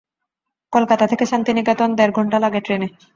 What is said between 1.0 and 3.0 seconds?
থেকে শান্তিনিকেতন দেড় ঘণ্টা লাগে ট্রেনে।